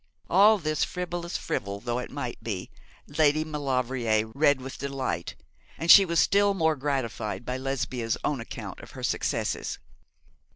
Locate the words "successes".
9.03-9.77